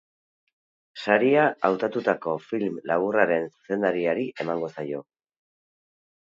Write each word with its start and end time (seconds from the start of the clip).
Saria 1.01 1.43
hautatutako 1.69 2.33
film 2.45 2.79
laburraren 2.93 3.45
zuzendariari 3.51 4.27
emango 4.45 4.73
zaio. 4.75 5.05